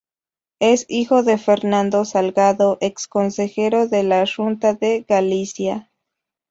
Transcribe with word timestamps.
Es 0.59 0.85
hijo 0.89 1.21
de 1.21 1.37
Fernando 1.37 2.05
Salgado, 2.05 2.79
ex 2.81 3.05
consejero 3.07 3.87
de 3.87 4.01
la 4.01 4.25
Xunta 4.25 4.73
de 4.73 5.05
Galicia. 5.07 5.91